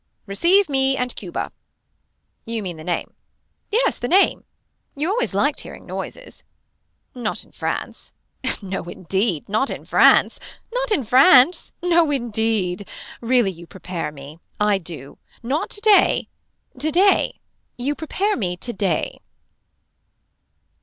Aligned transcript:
Receive 0.25 0.67
me 0.67 0.97
and 0.97 1.15
Cuba. 1.15 1.51
You 2.43 2.63
mean 2.63 2.77
the 2.77 2.83
name. 2.83 3.13
Yes 3.69 3.99
the 3.99 4.07
name. 4.07 4.45
You 4.95 5.07
always 5.09 5.35
liked 5.35 5.59
hearing 5.59 5.85
noises. 5.85 6.43
Not 7.13 7.43
in 7.43 7.51
France. 7.51 8.11
No 8.63 8.85
indeed 8.85 9.47
not 9.47 9.69
in 9.69 9.85
France. 9.85 10.39
Not 10.73 10.91
in 10.91 11.03
France. 11.03 11.71
No 11.83 12.09
indeed. 12.09 12.87
Really 13.21 13.51
you 13.51 13.67
prepare 13.67 14.11
me. 14.11 14.39
I 14.59 14.79
do. 14.79 15.19
Not 15.43 15.69
today. 15.69 16.29
Today. 16.79 17.39
You 17.77 17.93
prepare 17.93 18.35
me 18.35 18.57
today. 18.57 19.19